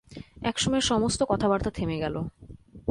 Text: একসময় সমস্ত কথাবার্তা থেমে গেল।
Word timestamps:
একসময় 0.41 0.81
সমস্ত 0.81 1.23
কথাবার্তা 1.23 1.69
থেমে 1.69 1.97
গেল। 1.97 2.15